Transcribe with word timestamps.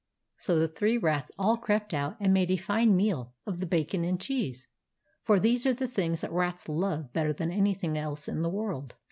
So 0.37 0.57
the 0.57 0.67
three 0.67 0.97
rats 0.97 1.31
all 1.37 1.57
crept 1.57 1.93
out 1.93 2.17
and 2.19 2.33
made 2.33 2.49
a 2.49 2.57
fine 2.57 2.95
meal 2.95 3.35
of 3.45 3.59
the 3.59 3.67
bacon 3.67 4.03
and 4.03 4.19
cheese; 4.19 4.67
for 5.21 5.39
these 5.39 5.63
are 5.67 5.75
the 5.75 5.87
things 5.87 6.21
that 6.21 6.31
rats 6.31 6.67
love 6.67 7.13
better 7.13 7.31
than 7.33 7.51
any 7.51 7.75
thing 7.75 7.99
else 7.99 8.27
in 8.27 8.41
the 8.41 8.49
world. 8.49 8.95